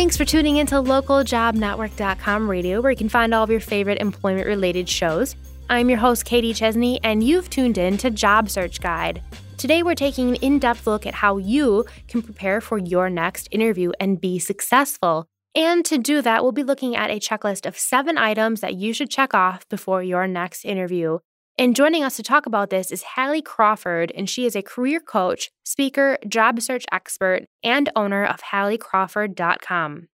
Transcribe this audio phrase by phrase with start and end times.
[0.00, 4.46] Thanks for tuning into localjobnetwork.com radio, where you can find all of your favorite employment
[4.46, 5.36] related shows.
[5.68, 9.22] I'm your host, Katie Chesney, and you've tuned in to Job Search Guide.
[9.58, 13.46] Today, we're taking an in depth look at how you can prepare for your next
[13.50, 15.26] interview and be successful.
[15.54, 18.94] And to do that, we'll be looking at a checklist of seven items that you
[18.94, 21.18] should check off before your next interview.
[21.60, 24.98] And joining us to talk about this is Hallie Crawford, and she is a career
[24.98, 30.08] coach, speaker, job search expert, and owner of HallieCrawford.com.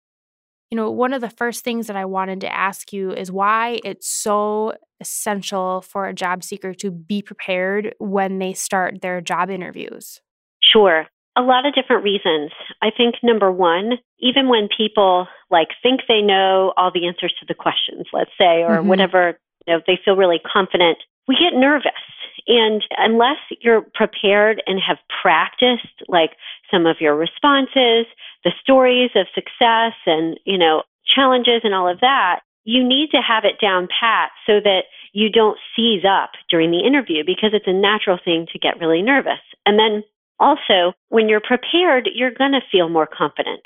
[0.72, 3.78] You know, one of the first things that I wanted to ask you is why
[3.84, 9.48] it's so essential for a job seeker to be prepared when they start their job
[9.48, 10.20] interviews.
[10.60, 11.06] Sure.
[11.36, 12.50] A lot of different reasons.
[12.82, 17.46] I think number one, even when people like think they know all the answers to
[17.46, 18.88] the questions, let's say, or mm-hmm.
[18.88, 20.98] whatever, you know, they feel really confident
[21.28, 21.92] we get nervous.
[22.46, 26.30] And unless you're prepared and have practiced like
[26.70, 28.06] some of your responses,
[28.44, 33.18] the stories of success and, you know, challenges and all of that, you need to
[33.18, 34.82] have it down pat so that
[35.12, 39.02] you don't seize up during the interview because it's a natural thing to get really
[39.02, 39.42] nervous.
[39.64, 40.04] And then
[40.38, 43.62] also, when you're prepared, you're going to feel more confident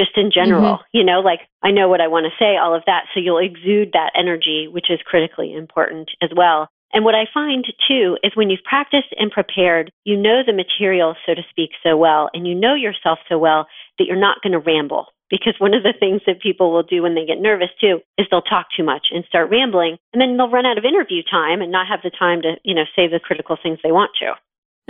[0.00, 0.78] just in general.
[0.78, 0.96] Mm-hmm.
[0.96, 3.04] You know, like I know what I want to say, all of that.
[3.12, 6.68] So you'll exude that energy, which is critically important as well.
[6.92, 11.14] And what I find too is when you've practiced and prepared, you know the material,
[11.26, 13.66] so to speak, so well, and you know yourself so well
[13.98, 15.06] that you're not going to ramble.
[15.28, 18.26] Because one of the things that people will do when they get nervous too is
[18.30, 21.60] they'll talk too much and start rambling, and then they'll run out of interview time
[21.60, 24.32] and not have the time to, you know, say the critical things they want to.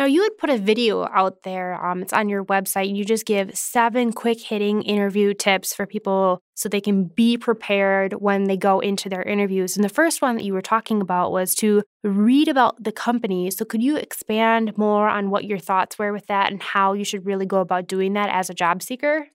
[0.01, 1.75] Now, you had put a video out there.
[1.75, 2.97] Um, it's on your website.
[2.97, 8.15] You just give seven quick hitting interview tips for people so they can be prepared
[8.15, 9.77] when they go into their interviews.
[9.77, 13.51] And the first one that you were talking about was to read about the company.
[13.51, 17.05] So, could you expand more on what your thoughts were with that and how you
[17.05, 19.27] should really go about doing that as a job seeker?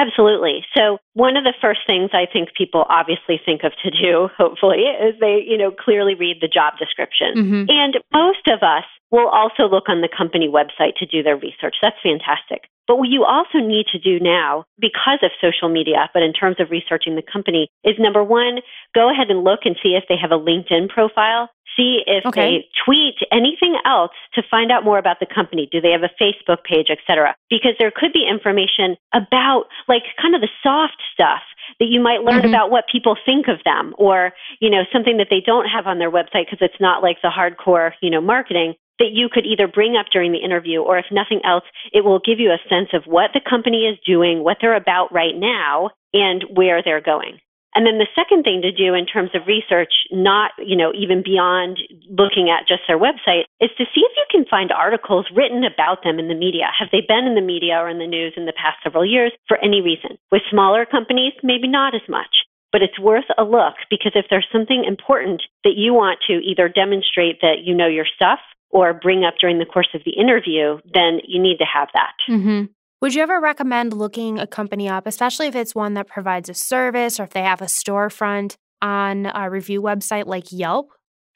[0.00, 0.64] Absolutely.
[0.74, 4.88] So one of the first things I think people obviously think of to do, hopefully,
[4.88, 7.36] is they, you know, clearly read the job description.
[7.36, 7.64] Mm-hmm.
[7.68, 11.76] And most of us will also look on the company website to do their research.
[11.82, 12.70] That's fantastic.
[12.86, 16.56] But what you also need to do now, because of social media, but in terms
[16.58, 18.58] of researching the company, is number one,
[18.94, 22.40] go ahead and look and see if they have a LinkedIn profile see if okay.
[22.40, 25.68] they tweet anything else to find out more about the company.
[25.70, 27.34] Do they have a Facebook page, etc.?
[27.48, 31.42] Because there could be information about like kind of the soft stuff
[31.78, 32.48] that you might learn mm-hmm.
[32.48, 35.98] about what people think of them or, you know, something that they don't have on
[35.98, 39.66] their website because it's not like the hardcore, you know, marketing that you could either
[39.66, 42.90] bring up during the interview or if nothing else, it will give you a sense
[42.92, 47.38] of what the company is doing, what they're about right now, and where they're going.
[47.74, 51.22] And then the second thing to do in terms of research, not, you know, even
[51.22, 51.78] beyond
[52.10, 56.02] looking at just their website, is to see if you can find articles written about
[56.02, 56.66] them in the media.
[56.76, 59.32] Have they been in the media or in the news in the past several years
[59.46, 60.18] for any reason?
[60.32, 62.42] With smaller companies, maybe not as much.
[62.72, 66.68] But it's worth a look because if there's something important that you want to either
[66.68, 68.38] demonstrate that you know your stuff
[68.70, 72.14] or bring up during the course of the interview, then you need to have that.
[72.28, 72.70] Mm-hmm.
[73.00, 76.54] Would you ever recommend looking a company up, especially if it's one that provides a
[76.54, 80.90] service or if they have a storefront on a review website like Yelp?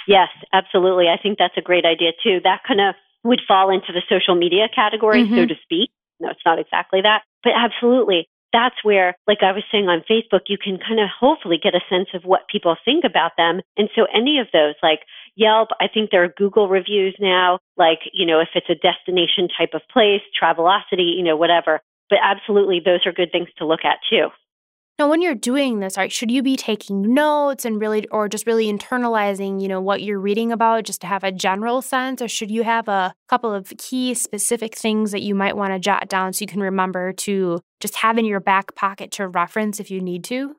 [0.07, 1.07] Yes, absolutely.
[1.09, 2.41] I think that's a great idea too.
[2.45, 5.37] That kind of would fall into the social media category, mm-hmm.
[5.37, 5.89] so to speak.
[6.21, 8.29] No, it's not exactly that, but absolutely.
[8.53, 11.81] That's where, like I was saying on Facebook, you can kind of hopefully get a
[11.89, 13.63] sense of what people think about them.
[13.79, 15.01] And so any of those, like
[15.37, 15.69] Yelp.
[15.81, 19.71] I think there are Google reviews now, like, you know, if it's a destination type
[19.75, 21.81] of place, Travelocity, you know, whatever.
[22.11, 24.29] But absolutely, those are good things to look at too.
[24.97, 28.47] Now, when you're doing this, right, should you be taking notes and really, or just
[28.47, 32.23] really internalizing, you know, what you're reading about just to have a general sense?
[32.23, 35.81] Or should you have a couple of key specific things that you might want to
[35.81, 39.81] jot down so you can remember to just have in your back pocket to reference
[39.81, 40.55] if you need to?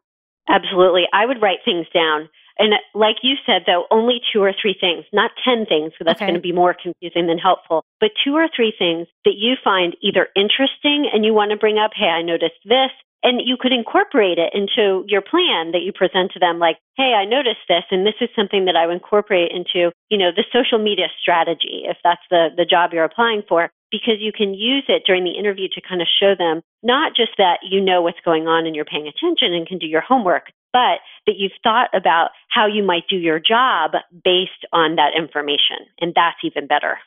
[0.50, 1.04] Absolutely.
[1.14, 2.28] I would write things down.
[2.58, 6.18] And like you said, though, only two or three things, not 10 things, so that's
[6.18, 6.26] okay.
[6.26, 9.96] going to be more confusing than helpful, but two or three things that you find
[10.02, 12.92] either interesting and you want to bring up, hey, I noticed this.
[13.24, 17.18] And you could incorporate it into your plan that you present to them, like, hey,
[17.18, 20.46] I noticed this, and this is something that I would incorporate into, you know, the
[20.54, 24.84] social media strategy, if that's the, the job you're applying for because you can use
[24.88, 28.20] it during the interview to kind of show them not just that you know what's
[28.26, 31.88] going on and you're paying attention and can do your homework, but that you've thought
[31.94, 33.92] about how you might do your job
[34.26, 35.88] based on that information.
[36.02, 36.98] And that's even better.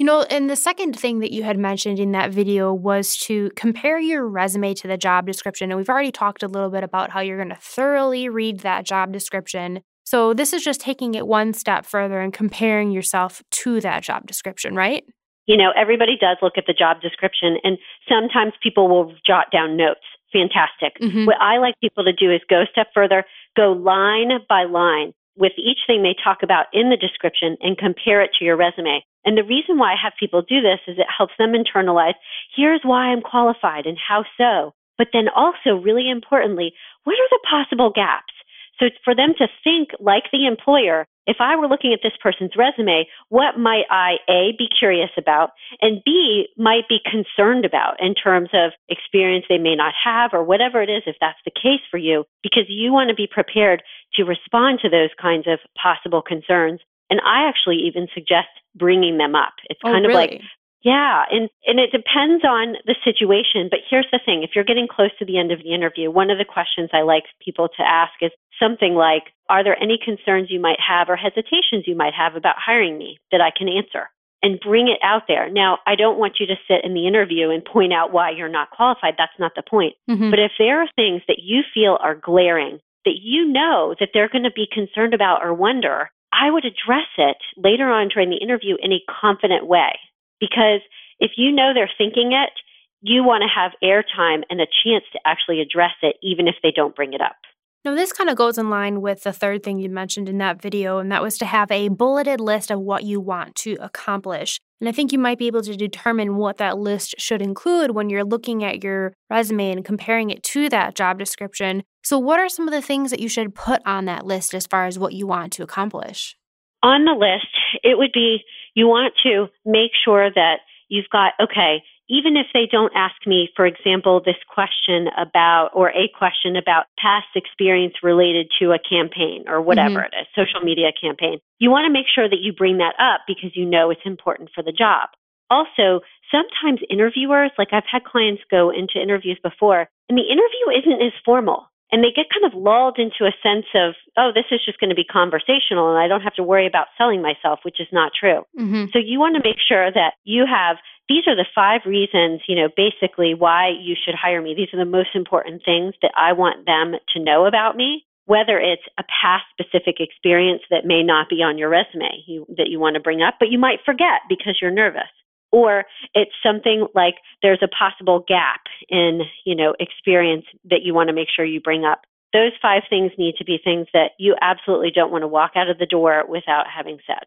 [0.00, 3.52] You know, and the second thing that you had mentioned in that video was to
[3.54, 5.70] compare your resume to the job description.
[5.70, 8.84] And we've already talked a little bit about how you're going to thoroughly read that
[8.84, 9.82] job description.
[10.02, 14.26] So this is just taking it one step further and comparing yourself to that job
[14.26, 15.04] description, right?
[15.46, 17.78] You know, everybody does look at the job description, and
[18.08, 20.00] sometimes people will jot down notes.
[20.34, 20.98] Fantastic.
[21.00, 21.26] Mm-hmm.
[21.26, 23.24] What I like people to do is go a step further,
[23.56, 28.22] go line by line with each thing they talk about in the description and compare
[28.22, 29.04] it to your resume.
[29.24, 32.14] And the reason why I have people do this is it helps them internalize
[32.54, 34.74] here's why I'm qualified and how so.
[34.98, 36.72] But then also, really importantly,
[37.04, 38.32] what are the possible gaps?
[38.78, 42.56] So for them to think like the employer, if I were looking at this person's
[42.56, 45.50] resume, what might I A, be curious about,
[45.80, 50.44] and B, might be concerned about in terms of experience they may not have or
[50.44, 53.82] whatever it is, if that's the case for you, because you want to be prepared
[54.14, 56.80] to respond to those kinds of possible concerns.
[57.10, 59.54] And I actually even suggest bringing them up.
[59.68, 60.20] It's oh, kind of really?
[60.20, 60.40] like
[60.84, 64.86] yeah, and and it depends on the situation, but here's the thing, if you're getting
[64.86, 67.82] close to the end of the interview, one of the questions I like people to
[67.82, 72.12] ask is something like are there any concerns you might have or hesitations you might
[72.12, 74.10] have about hiring me that I can answer?
[74.42, 75.50] And bring it out there.
[75.50, 78.50] Now, I don't want you to sit in the interview and point out why you're
[78.50, 79.14] not qualified.
[79.16, 79.94] That's not the point.
[80.10, 80.28] Mm-hmm.
[80.28, 84.28] But if there are things that you feel are glaring, that you know that they're
[84.28, 88.36] going to be concerned about or wonder, I would address it later on during the
[88.36, 89.96] interview in a confident way.
[90.40, 90.80] Because
[91.18, 92.52] if you know they're thinking it,
[93.00, 96.72] you want to have airtime and a chance to actually address it, even if they
[96.74, 97.36] don't bring it up.
[97.84, 100.62] Now, this kind of goes in line with the third thing you mentioned in that
[100.62, 104.58] video, and that was to have a bulleted list of what you want to accomplish.
[104.80, 108.08] And I think you might be able to determine what that list should include when
[108.08, 111.82] you're looking at your resume and comparing it to that job description.
[112.02, 114.66] So, what are some of the things that you should put on that list as
[114.66, 116.38] far as what you want to accomplish?
[116.82, 117.52] On the list,
[117.82, 122.68] it would be you want to make sure that you've got, okay, even if they
[122.70, 128.50] don't ask me, for example, this question about, or a question about past experience related
[128.58, 130.12] to a campaign or whatever mm-hmm.
[130.12, 133.22] it is, social media campaign, you want to make sure that you bring that up
[133.26, 135.08] because you know it's important for the job.
[135.50, 136.00] Also,
[136.30, 141.12] sometimes interviewers, like I've had clients go into interviews before, and the interview isn't as
[141.24, 144.80] formal and they get kind of lulled into a sense of, oh, this is just
[144.80, 147.86] going to be conversational and I don't have to worry about selling myself, which is
[147.92, 148.42] not true.
[148.58, 148.90] Mm-hmm.
[148.92, 152.56] So you want to make sure that you have these are the five reasons, you
[152.56, 154.54] know, basically why you should hire me.
[154.56, 158.06] These are the most important things that I want them to know about me.
[158.26, 162.70] Whether it's a past specific experience that may not be on your resume you, that
[162.70, 165.12] you want to bring up, but you might forget because you're nervous
[165.54, 165.84] or
[166.14, 171.14] it's something like there's a possible gap in you know experience that you want to
[171.14, 172.02] make sure you bring up
[172.32, 175.70] those five things need to be things that you absolutely don't want to walk out
[175.70, 177.26] of the door without having said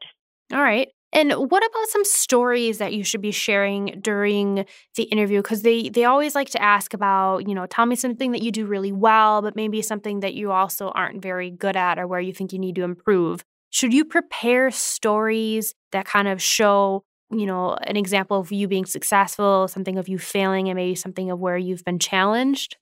[0.53, 4.65] all right and what about some stories that you should be sharing during
[4.95, 5.41] the interview?
[5.41, 8.51] Because they they always like to ask about, you know, tell me something that you
[8.51, 12.19] do really well, but maybe something that you also aren't very good at or where
[12.19, 13.45] you think you need to improve.
[13.69, 18.85] Should you prepare stories that kind of show you know, an example of you being
[18.85, 22.77] successful, something of you failing, and maybe something of where you've been challenged?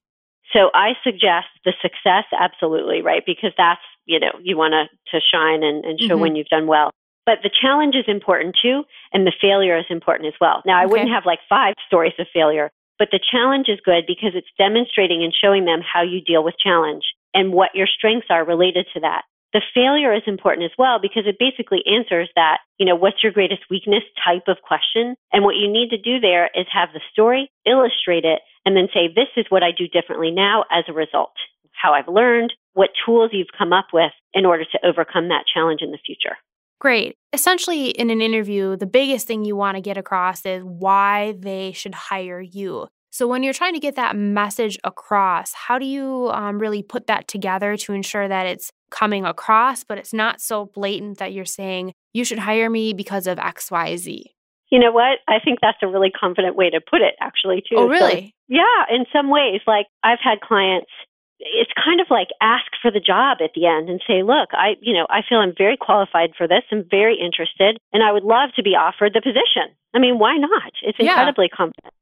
[0.54, 3.24] So I suggest the success, absolutely, right?
[3.26, 6.22] Because that's, you know, you want to to shine and, and show mm-hmm.
[6.22, 6.92] when you've done well.
[7.26, 10.62] But the challenge is important too, and the failure is important as well.
[10.66, 10.92] Now, I okay.
[10.92, 12.70] wouldn't have like five stories of failure,
[13.00, 16.54] but the challenge is good because it's demonstrating and showing them how you deal with
[16.64, 17.04] challenge
[17.34, 19.24] and what your strengths are related to that.
[19.56, 23.32] The failure is important as well because it basically answers that, you know, what's your
[23.32, 25.16] greatest weakness type of question.
[25.32, 28.90] And what you need to do there is have the story, illustrate it, and then
[28.94, 31.32] say, this is what I do differently now as a result,
[31.72, 35.80] how I've learned, what tools you've come up with in order to overcome that challenge
[35.82, 36.36] in the future.
[36.82, 37.16] Great.
[37.32, 41.72] Essentially, in an interview, the biggest thing you want to get across is why they
[41.72, 42.90] should hire you.
[43.16, 47.08] So, when you're trying to get that message across, how do you um, really put
[47.08, 51.46] that together to ensure that it's coming across, but it's not so blatant that you're
[51.46, 54.24] saying, you should hire me because of XYZ.
[54.70, 55.20] You know what?
[55.30, 57.78] I think that's a really confident way to put it, actually, too.
[57.78, 58.36] Oh, really?
[58.50, 59.62] So, yeah, in some ways.
[59.66, 60.92] Like, I've had clients,
[61.40, 64.76] it's kind of like ask for the job at the end and say, look, I,
[64.82, 66.64] you know, I feel I'm very qualified for this.
[66.70, 69.72] I'm very interested, and I would love to be offered the position.
[69.94, 70.74] I mean, why not?
[70.84, 71.56] It's incredibly yeah.
[71.56, 71.94] confident.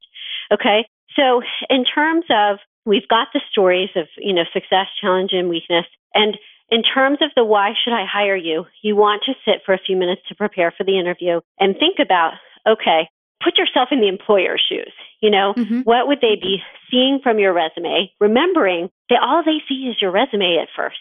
[0.52, 0.86] Okay.
[1.16, 5.86] So, in terms of, we've got the stories of, you know, success, challenge, and weakness.
[6.14, 6.36] And
[6.70, 9.80] in terms of the why should I hire you, you want to sit for a
[9.84, 12.32] few minutes to prepare for the interview and think about,
[12.66, 13.08] okay,
[13.42, 14.92] put yourself in the employer's shoes.
[15.20, 15.80] You know, mm-hmm.
[15.80, 16.58] what would they be
[16.90, 18.10] seeing from your resume?
[18.20, 20.96] Remembering that all they see is your resume at first.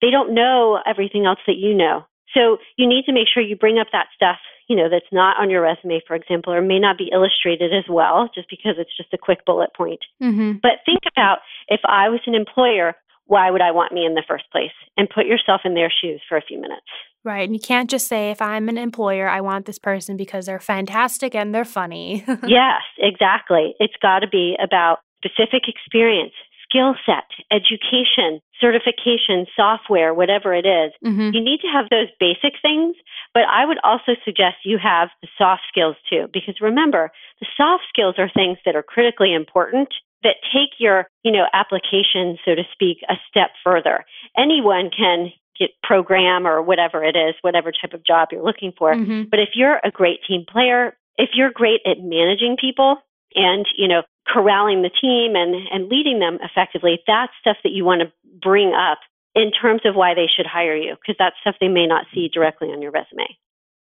[0.00, 2.04] They don't know everything else that you know.
[2.34, 4.38] So you need to make sure you bring up that stuff,
[4.68, 7.84] you know, that's not on your resume, for example, or may not be illustrated as
[7.88, 10.00] well, just because it's just a quick bullet point.
[10.22, 10.58] Mm-hmm.
[10.62, 11.38] But think about
[11.68, 12.94] if I was an employer,
[13.26, 14.72] why would I want me in the first place?
[14.96, 16.86] And put yourself in their shoes for a few minutes.
[17.24, 17.48] Right.
[17.48, 20.60] And you can't just say, if I'm an employer, I want this person because they're
[20.60, 22.22] fantastic and they're funny.
[22.46, 23.74] yes, exactly.
[23.80, 26.34] It's got to be about specific experience,
[26.74, 30.92] skill set, education, certification, software, whatever it is.
[31.04, 31.30] Mm-hmm.
[31.32, 32.96] You need to have those basic things,
[33.32, 37.84] but I would also suggest you have the soft skills too, because remember, the soft
[37.88, 39.88] skills are things that are critically important
[40.24, 44.04] that take your, you know, application, so to speak, a step further.
[44.36, 48.92] Anyone can get program or whatever it is, whatever type of job you're looking for.
[48.92, 49.24] Mm-hmm.
[49.30, 52.96] But if you're a great team player, if you're great at managing people
[53.36, 54.02] and, you know,
[54.32, 58.12] corralling the team and, and leading them effectively, that's stuff that you want to
[58.42, 58.98] bring up
[59.34, 62.28] in terms of why they should hire you, because that's stuff they may not see
[62.32, 63.26] directly on your resume.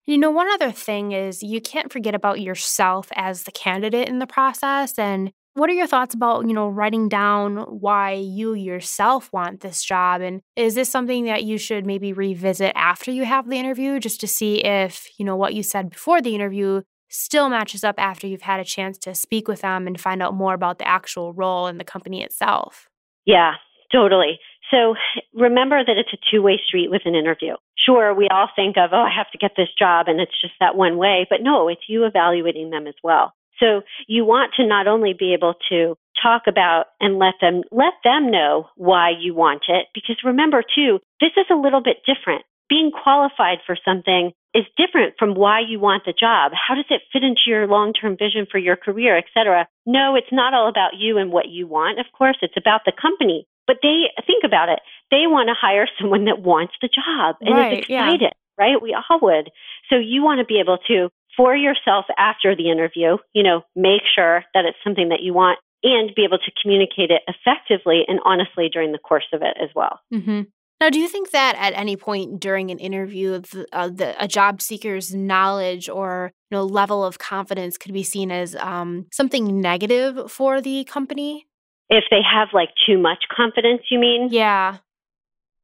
[0.05, 4.19] You know, one other thing is you can't forget about yourself as the candidate in
[4.19, 4.97] the process.
[4.97, 9.83] And what are your thoughts about, you know, writing down why you yourself want this
[9.83, 10.21] job?
[10.21, 14.21] And is this something that you should maybe revisit after you have the interview just
[14.21, 18.27] to see if, you know, what you said before the interview still matches up after
[18.27, 21.33] you've had a chance to speak with them and find out more about the actual
[21.33, 22.87] role in the company itself.
[23.25, 23.53] Yeah,
[23.91, 24.39] totally.
[24.71, 24.95] So
[25.33, 27.55] remember that it's a two way street with an interview.
[27.77, 30.53] Sure, we all think of, oh, I have to get this job and it's just
[30.59, 33.33] that one way, but no, it's you evaluating them as well.
[33.59, 37.93] So you want to not only be able to talk about and let them let
[38.03, 42.43] them know why you want it because remember too, this is a little bit different.
[42.69, 46.51] Being qualified for something is different from why you want the job.
[46.53, 49.67] How does it fit into your long-term vision for your career, et cetera?
[49.85, 51.99] No, it's not all about you and what you want.
[51.99, 53.47] Of course, it's about the company.
[53.67, 54.79] But they think about it.
[55.11, 58.57] They want to hire someone that wants the job and right, is excited, yeah.
[58.57, 58.81] right?
[58.81, 59.49] We all would.
[59.89, 64.01] So you want to be able to, for yourself after the interview, you know, make
[64.15, 68.19] sure that it's something that you want and be able to communicate it effectively and
[68.25, 69.99] honestly during the course of it as well.
[70.13, 70.41] Mm-hmm.
[70.79, 74.27] Now, do you think that at any point during an interview, the, uh, the, a
[74.27, 79.59] job seeker's knowledge or you know level of confidence could be seen as um, something
[79.59, 81.47] negative for the company?
[81.89, 84.27] If they have like too much confidence, you mean?
[84.31, 84.77] Yeah.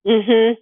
[0.07, 0.55] Mhm.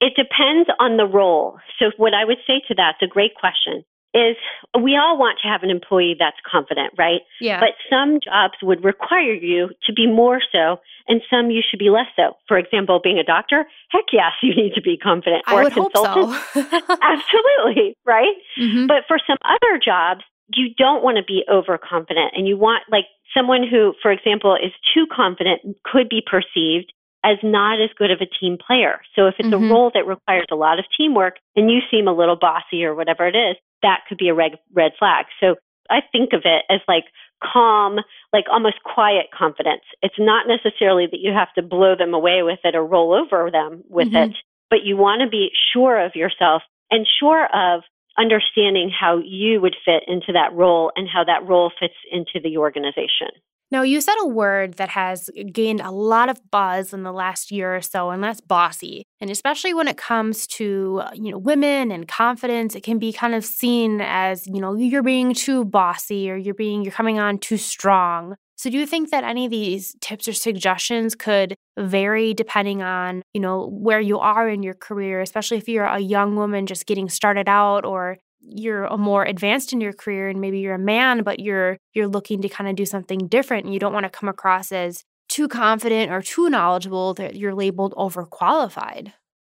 [0.00, 1.58] It depends on the role.
[1.78, 3.84] So, what I would say to that's a great question
[4.16, 4.36] is
[4.80, 7.20] we all want to have an employee that's confident, right?
[7.40, 7.60] Yeah.
[7.60, 11.90] But some jobs would require you to be more so, and some you should be
[11.90, 12.32] less so.
[12.48, 15.42] For example, being a doctor, heck yes, you need to be confident.
[15.46, 16.98] I or would a consultant, hope so.
[17.02, 18.34] absolutely, right?
[18.58, 18.86] Mm-hmm.
[18.86, 20.22] But for some other jobs,
[20.54, 23.04] you don't want to be overconfident, and you want like
[23.36, 26.92] someone who, for example, is too confident could be perceived
[27.26, 29.00] as not as good of a team player.
[29.16, 29.64] So if it's mm-hmm.
[29.64, 32.94] a role that requires a lot of teamwork and you seem a little bossy or
[32.94, 33.56] whatever it is,
[33.86, 35.26] that could be a red red flag.
[35.40, 35.54] So
[35.88, 37.04] I think of it as like
[37.42, 37.98] calm,
[38.32, 39.82] like almost quiet confidence.
[40.02, 43.50] It's not necessarily that you have to blow them away with it or roll over
[43.50, 44.30] them with mm-hmm.
[44.30, 44.36] it,
[44.70, 47.82] but you want to be sure of yourself and sure of
[48.18, 52.56] understanding how you would fit into that role and how that role fits into the
[52.56, 53.28] organization.
[53.72, 57.50] Now, you said a word that has gained a lot of buzz in the last
[57.50, 59.02] year or so, and that's bossy.
[59.20, 63.12] And especially when it comes to, uh, you know, women and confidence, it can be
[63.12, 67.18] kind of seen as, you know, you're being too bossy or you're being, you're coming
[67.18, 68.36] on too strong.
[68.58, 73.22] So, do you think that any of these tips or suggestions could vary depending on,
[73.34, 76.86] you know, where you are in your career, especially if you're a young woman just
[76.86, 78.16] getting started out or
[78.48, 82.06] you're a more advanced in your career and maybe you're a man but you're you're
[82.06, 85.04] looking to kind of do something different and you don't want to come across as
[85.28, 89.12] too confident or too knowledgeable that you're labeled overqualified.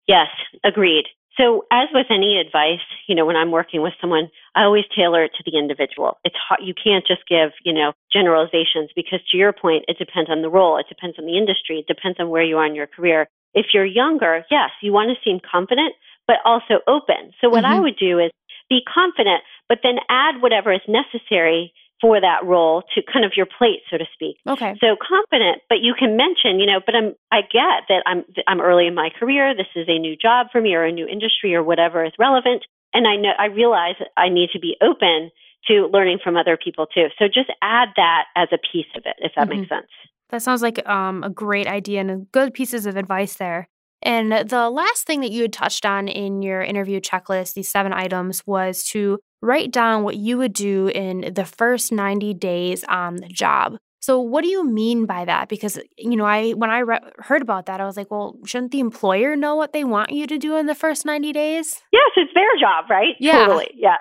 [0.08, 0.28] Yes,
[0.64, 1.06] agreed.
[1.38, 5.24] So as with any advice, you know, when I'm working with someone, I always tailor
[5.24, 6.20] it to the individual.
[6.26, 10.30] It's hard, you can't just give, you know, generalizations because to your point, it depends
[10.30, 12.76] on the role, it depends on the industry, it depends on where you are in
[12.76, 13.28] your career.
[13.54, 15.94] If you're younger, yes, you want to seem confident,
[16.28, 17.32] but also open.
[17.40, 17.74] So what mm-hmm.
[17.74, 18.32] I would do is
[18.72, 23.46] be confident, but then add whatever is necessary for that role to kind of your
[23.46, 24.38] plate, so to speak.
[24.48, 24.76] Okay.
[24.80, 28.62] So confident, but you can mention, you know, but I'm, I get that I'm, I'm
[28.62, 29.54] early in my career.
[29.54, 32.64] This is a new job for me or a new industry or whatever is relevant.
[32.94, 35.30] And I know, I realize I need to be open
[35.68, 37.08] to learning from other people too.
[37.20, 39.60] So just add that as a piece of it, if that mm-hmm.
[39.60, 39.92] makes sense.
[40.30, 43.68] That sounds like um, a great idea and good pieces of advice there.
[44.02, 47.94] And the last thing that you had touched on in your interview checklist, these seven
[47.94, 53.18] items, was to write down what you would do in the first 90 days on
[53.18, 53.78] the job.
[54.02, 55.48] So what do you mean by that?
[55.48, 58.72] Because you know, I when I re- heard about that, I was like, well, shouldn't
[58.72, 61.80] the employer know what they want you to do in the first 90 days?
[61.92, 63.16] Yes, it's their job, right?
[63.20, 63.46] Yeah.
[63.46, 63.70] Totally.
[63.76, 63.98] Yeah.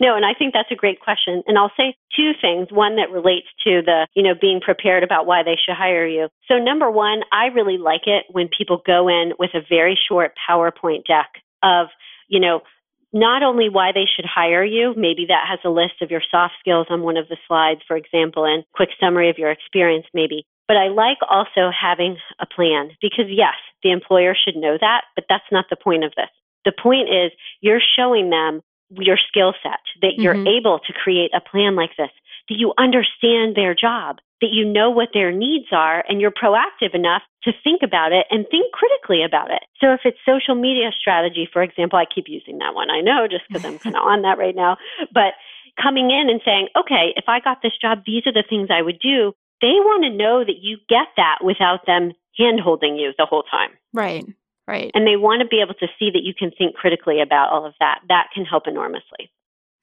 [0.00, 1.42] No, and I think that's a great question.
[1.46, 2.68] And I'll say two things.
[2.70, 6.28] One that relates to the, you know, being prepared about why they should hire you.
[6.48, 10.32] So number one, I really like it when people go in with a very short
[10.48, 11.30] PowerPoint deck
[11.62, 11.88] of,
[12.28, 12.60] you know,
[13.12, 16.54] not only why they should hire you, maybe that has a list of your soft
[16.60, 20.46] skills on one of the slides, for example, and quick summary of your experience, maybe,
[20.68, 25.24] But I like also having a plan because, yes, the employer should know that, but
[25.28, 26.30] that's not the point of this.
[26.64, 28.62] The point is you're showing them
[28.98, 30.48] your skill set, that you're mm-hmm.
[30.48, 32.10] able to create a plan like this,
[32.48, 36.94] that you understand their job, that you know what their needs are, and you're proactive
[36.94, 39.62] enough to think about it and think critically about it.
[39.80, 42.90] So if it's social media strategy, for example, I keep using that one.
[42.90, 44.76] I know just because I'm kind of on that right now,
[45.12, 45.34] but
[45.80, 48.82] coming in and saying, okay, if I got this job, these are the things I
[48.82, 49.32] would do.
[49.60, 53.44] They want to know that you get that without them hand holding you the whole
[53.44, 53.70] time.
[53.92, 54.24] Right.
[54.68, 54.90] Right.
[54.94, 57.66] And they want to be able to see that you can think critically about all
[57.66, 58.00] of that.
[58.08, 59.30] That can help enormously.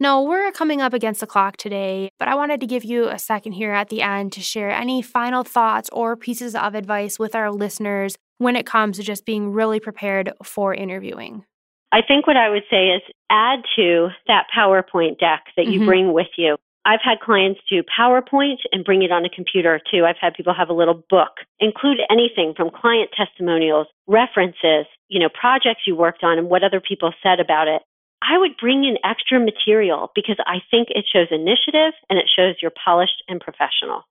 [0.01, 3.19] No, we're coming up against the clock today, but I wanted to give you a
[3.19, 7.35] second here at the end to share any final thoughts or pieces of advice with
[7.35, 11.43] our listeners when it comes to just being really prepared for interviewing.
[11.91, 15.85] I think what I would say is add to that PowerPoint deck that you mm-hmm.
[15.85, 16.55] bring with you.
[16.89, 20.05] I've had clients do PowerPoint and bring it on a computer too.
[20.05, 25.29] I've had people have a little book, include anything from client testimonials, references, you know,
[25.29, 27.83] projects you worked on and what other people said about it.
[28.23, 32.55] I would bring in extra material because I think it shows initiative and it shows
[32.59, 34.01] you're polished and professional.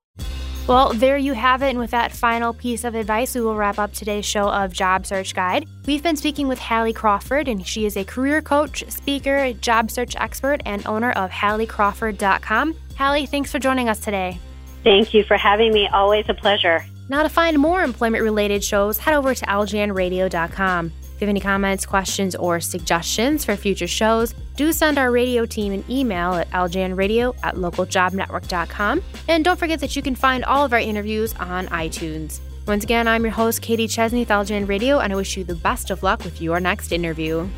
[0.69, 1.71] Well, there you have it.
[1.71, 5.03] And with that final piece of advice, we will wrap up today's show of Job
[5.03, 5.67] Search Guide.
[5.87, 10.15] We've been speaking with Hallie Crawford, and she is a career coach, speaker, job search
[10.17, 12.75] expert, and owner of HallieCrawford.com.
[12.95, 14.37] Hallie, thanks for joining us today.
[14.83, 15.87] Thank you for having me.
[15.87, 16.85] Always a pleasure.
[17.09, 20.91] Now, to find more employment related shows, head over to ljnradio.com.
[21.19, 25.45] If you have any comments, questions, or suggestions for future shows, do send our radio
[25.45, 29.03] team an email at ljnradio at localjobnetwork.com.
[29.27, 32.39] And don't forget that you can find all of our interviews on iTunes.
[32.65, 35.89] Once again, I'm your host, Katie Chesney with Radio, and I wish you the best
[35.89, 37.49] of luck with your next interview.